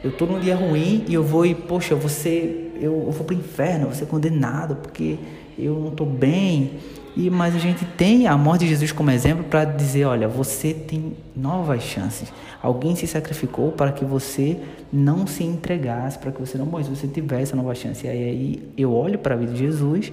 Eu 0.02 0.10
estou 0.10 0.26
num 0.26 0.38
dia 0.38 0.56
ruim 0.56 1.04
e 1.08 1.14
eu 1.14 1.22
vou 1.22 1.44
e, 1.44 1.54
poxa, 1.54 1.94
você, 1.94 2.70
eu, 2.76 3.04
eu 3.06 3.10
vou 3.10 3.24
para 3.24 3.34
o 3.34 3.38
inferno, 3.38 3.92
ser 3.94 4.06
condenado 4.06 4.76
porque 4.76 5.18
eu 5.64 5.78
não 5.78 5.88
estou 5.88 6.06
bem. 6.06 6.72
E 7.16 7.28
mas 7.28 7.56
a 7.56 7.58
gente 7.58 7.84
tem 7.84 8.26
a 8.26 8.36
morte 8.36 8.60
de 8.60 8.68
Jesus 8.68 8.92
como 8.92 9.10
exemplo 9.10 9.44
para 9.44 9.64
dizer, 9.64 10.04
olha, 10.04 10.28
você 10.28 10.72
tem 10.72 11.16
novas 11.36 11.82
chances. 11.82 12.32
Alguém 12.62 12.94
se 12.94 13.06
sacrificou 13.06 13.72
para 13.72 13.90
que 13.90 14.04
você 14.04 14.58
não 14.92 15.26
se 15.26 15.42
entregasse, 15.42 16.18
para 16.18 16.30
que 16.30 16.40
você 16.40 16.56
não 16.56 16.66
morresse, 16.66 16.90
você 16.90 17.08
tivesse 17.08 17.52
a 17.52 17.56
nova 17.56 17.74
chance. 17.74 18.06
E 18.06 18.08
aí 18.08 18.62
eu 18.76 18.92
olho 18.92 19.18
para 19.18 19.34
a 19.34 19.38
vida 19.38 19.52
de 19.52 19.58
Jesus 19.58 20.12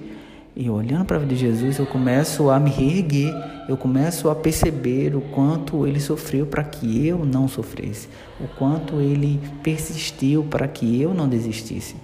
e 0.56 0.68
olhando 0.68 1.04
para 1.04 1.16
a 1.16 1.20
vida 1.20 1.34
de 1.34 1.40
Jesus, 1.40 1.78
eu 1.78 1.86
começo 1.86 2.50
a 2.50 2.58
me 2.58 2.68
reerguer, 2.68 3.32
eu 3.68 3.76
começo 3.76 4.28
a 4.28 4.34
perceber 4.34 5.14
o 5.14 5.20
quanto 5.20 5.86
ele 5.86 6.00
sofreu 6.00 6.46
para 6.46 6.64
que 6.64 7.06
eu 7.06 7.24
não 7.24 7.46
sofresse, 7.46 8.08
o 8.40 8.48
quanto 8.58 9.00
ele 9.00 9.40
persistiu 9.62 10.42
para 10.42 10.66
que 10.66 11.00
eu 11.00 11.14
não 11.14 11.28
desistisse. 11.28 11.94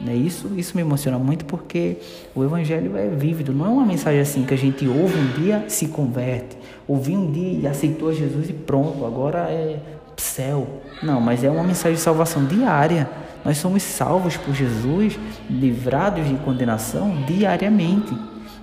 Né? 0.00 0.14
Isso, 0.14 0.50
isso 0.56 0.76
me 0.76 0.82
emociona 0.82 1.18
muito 1.18 1.44
porque 1.44 1.96
o 2.34 2.44
Evangelho 2.44 2.96
é 2.96 3.08
vívido, 3.08 3.52
não 3.52 3.66
é 3.66 3.68
uma 3.68 3.86
mensagem 3.86 4.20
assim 4.20 4.44
que 4.44 4.54
a 4.54 4.58
gente 4.58 4.86
ouve 4.86 5.18
um 5.18 5.42
dia 5.42 5.64
se 5.68 5.88
converte, 5.88 6.56
ouvi 6.86 7.16
um 7.16 7.30
dia 7.30 7.60
e 7.60 7.66
aceitou 7.66 8.12
Jesus 8.12 8.48
e 8.48 8.52
pronto, 8.52 9.04
agora 9.04 9.50
é 9.50 9.78
céu. 10.16 10.66
Não, 11.02 11.20
mas 11.20 11.44
é 11.44 11.50
uma 11.50 11.62
mensagem 11.62 11.94
de 11.94 12.00
salvação 12.00 12.44
diária. 12.44 13.08
Nós 13.44 13.58
somos 13.58 13.82
salvos 13.82 14.36
por 14.36 14.54
Jesus, 14.54 15.18
livrados 15.48 16.26
de 16.26 16.34
condenação 16.36 17.22
diariamente. 17.26 18.16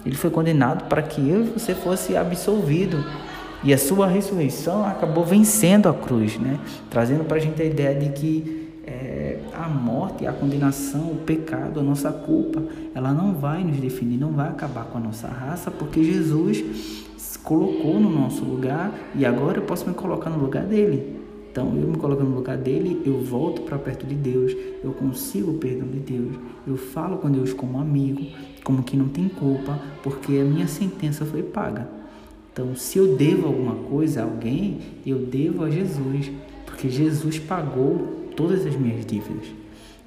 Ele 0.06 0.16
foi 0.16 0.30
condenado 0.30 0.86
para 0.86 1.02
que 1.02 1.28
eu 1.28 1.42
e 1.42 1.50
você 1.50 1.74
fosse 1.74 2.16
absolvido. 2.16 3.04
E 3.64 3.74
a 3.74 3.78
sua 3.78 4.08
ressurreição 4.08 4.86
acabou 4.86 5.26
vencendo 5.26 5.90
a 5.90 5.94
cruz, 5.94 6.38
né? 6.38 6.60
trazendo 6.90 7.24
para 7.24 7.38
a 7.38 7.40
gente 7.40 7.60
a 7.62 7.66
ideia 7.66 7.96
de 7.96 8.10
que 8.10 8.65
a 9.66 9.70
morte, 9.70 10.28
a 10.28 10.32
condenação, 10.32 11.12
o 11.12 11.16
pecado, 11.16 11.80
a 11.80 11.84
nossa 11.84 12.12
culpa, 12.12 12.64
ela 12.94 13.12
não 13.12 13.34
vai 13.34 13.64
nos 13.64 13.78
definir, 13.78 14.18
não 14.18 14.32
vai 14.32 14.48
acabar 14.48 14.86
com 14.86 15.00
a 15.00 15.02
nossa 15.02 15.28
raça, 15.28 15.72
porque 15.72 16.04
Jesus 16.04 17.06
colocou 17.44 18.00
no 18.00 18.10
nosso 18.10 18.44
lugar 18.44 18.92
e 19.16 19.26
agora 19.26 19.58
eu 19.58 19.64
posso 19.64 19.88
me 19.88 19.94
colocar 19.94 20.30
no 20.30 20.38
lugar 20.38 20.66
dele. 20.66 21.20
Então, 21.52 21.68
eu 21.78 21.88
me 21.88 21.98
colocando 21.98 22.30
no 22.30 22.36
lugar 22.36 22.58
dele, 22.58 23.02
eu 23.06 23.22
volto 23.22 23.62
para 23.62 23.78
perto 23.78 24.06
de 24.06 24.14
Deus, 24.14 24.56
eu 24.84 24.92
consigo 24.92 25.52
o 25.52 25.58
perdão 25.58 25.88
de 25.88 26.00
Deus, 26.00 26.36
eu 26.68 26.76
falo 26.76 27.18
com 27.18 27.32
Deus 27.32 27.54
como 27.54 27.80
amigo, 27.80 28.22
como 28.64 28.84
que 28.84 28.98
não 28.98 29.08
tem 29.08 29.30
culpa, 29.30 29.80
porque 30.04 30.34
a 30.38 30.44
minha 30.44 30.68
sentença 30.68 31.26
foi 31.26 31.42
paga. 31.42 31.88
Então, 32.52 32.76
se 32.76 32.98
eu 32.98 33.16
devo 33.16 33.48
alguma 33.48 33.76
coisa 33.76 34.22
a 34.22 34.24
alguém, 34.26 34.80
eu 35.06 35.20
devo 35.20 35.64
a 35.64 35.70
Jesus, 35.70 36.30
porque 36.66 36.90
Jesus 36.90 37.40
pagou 37.40 38.25
todas 38.36 38.66
as 38.66 38.76
minhas 38.76 39.06
dívidas. 39.06 39.46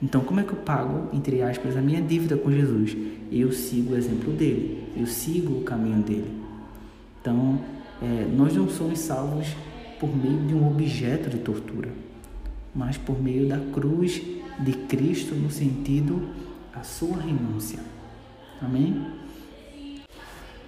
Então, 0.00 0.20
como 0.20 0.38
é 0.38 0.44
que 0.44 0.52
eu 0.52 0.58
pago, 0.58 1.08
entre 1.12 1.42
aspas, 1.42 1.76
a 1.76 1.80
minha 1.80 2.00
dívida 2.00 2.36
com 2.36 2.50
Jesus? 2.50 2.96
Eu 3.32 3.50
sigo 3.52 3.94
o 3.94 3.96
exemplo 3.96 4.32
dele, 4.32 4.84
eu 4.96 5.06
sigo 5.06 5.58
o 5.58 5.64
caminho 5.64 6.02
dele. 6.02 6.30
Então, 7.20 7.58
é, 8.00 8.26
nós 8.32 8.54
não 8.54 8.68
somos 8.68 9.00
salvos 9.00 9.48
por 9.98 10.08
meio 10.16 10.46
de 10.46 10.54
um 10.54 10.68
objeto 10.68 11.28
de 11.28 11.38
tortura, 11.38 11.90
mas 12.74 12.96
por 12.96 13.20
meio 13.20 13.48
da 13.48 13.58
cruz 13.72 14.22
de 14.60 14.72
Cristo 14.72 15.34
no 15.34 15.50
sentido 15.50 16.28
a 16.72 16.84
sua 16.84 17.16
renúncia. 17.16 17.80
Amém? 18.62 19.04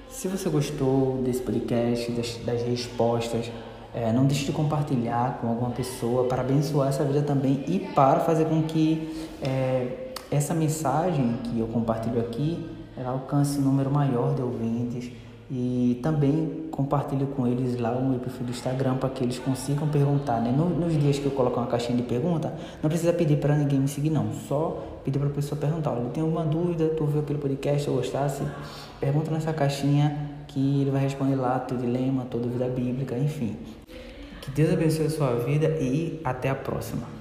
Se 0.08 0.28
você 0.28 0.50
gostou 0.50 1.22
desse 1.22 1.40
podcast, 1.40 2.10
das, 2.12 2.36
das 2.44 2.62
respostas, 2.62 3.50
é, 3.94 4.12
não 4.12 4.24
deixe 4.24 4.44
de 4.44 4.52
compartilhar 4.52 5.38
com 5.40 5.48
alguma 5.48 5.70
pessoa 5.70 6.24
para 6.28 6.42
abençoar 6.42 6.88
essa 6.88 7.04
vida 7.04 7.22
também 7.22 7.64
e 7.66 7.80
para 7.94 8.20
fazer 8.20 8.44
com 8.46 8.62
que 8.62 9.28
é, 9.42 10.12
essa 10.30 10.54
mensagem 10.54 11.38
que 11.44 11.58
eu 11.58 11.66
compartilho 11.66 12.20
aqui 12.20 12.68
ela 12.96 13.10
alcance 13.10 13.58
um 13.58 13.62
número 13.62 13.90
maior 13.90 14.34
de 14.34 14.42
ouvintes 14.42 15.10
e 15.50 15.98
também 16.02 16.68
compartilho 16.70 17.26
com 17.28 17.46
eles 17.46 17.78
lá 17.80 17.90
o 17.90 18.08
meu 18.08 18.20
perfil 18.20 18.46
do 18.46 18.50
Instagram 18.50 18.96
para 18.96 19.08
que 19.08 19.24
eles 19.24 19.38
consigam 19.38 19.88
perguntar, 19.88 20.40
né? 20.40 20.52
Nos, 20.52 20.96
dias 20.96 21.18
que 21.18 21.26
eu 21.26 21.32
coloco 21.32 21.58
uma 21.58 21.66
caixinha 21.66 21.96
de 21.96 22.04
pergunta, 22.04 22.54
não 22.80 22.88
precisa 22.88 23.12
pedir 23.12 23.36
para 23.38 23.56
ninguém 23.56 23.80
me 23.80 23.88
seguir 23.88 24.10
não, 24.10 24.32
só 24.48 25.00
pedir 25.04 25.18
para 25.18 25.28
a 25.28 25.32
pessoa 25.32 25.60
perguntar, 25.60 25.90
olha, 25.90 26.08
tem 26.10 26.22
alguma 26.22 26.44
dúvida, 26.44 26.90
tu 26.90 27.04
viu 27.04 27.20
aquele 27.20 27.40
podcast, 27.40 27.88
eu 27.88 27.94
gostasse, 27.94 28.44
pergunta 29.00 29.30
nessa 29.30 29.52
caixinha 29.52 30.30
que 30.46 30.82
ele 30.82 30.90
vai 30.90 31.02
responder 31.02 31.34
lá 31.34 31.58
teu 31.58 31.76
dilema, 31.76 32.26
tua 32.30 32.40
dúvida 32.40 32.68
bíblica, 32.68 33.18
enfim. 33.18 33.56
Deus 34.54 34.72
abençoe 34.72 35.06
a 35.06 35.10
sua 35.10 35.34
vida 35.36 35.68
e 35.80 36.20
até 36.24 36.48
a 36.50 36.54
próxima. 36.54 37.19